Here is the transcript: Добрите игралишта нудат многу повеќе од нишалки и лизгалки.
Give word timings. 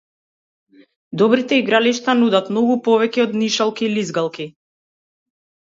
Добрите 1.21 1.59
игралишта 1.63 2.15
нудат 2.23 2.49
многу 2.55 2.81
повеќе 2.89 3.25
од 3.27 3.39
нишалки 3.45 3.87
и 3.91 3.95
лизгалки. 3.95 4.53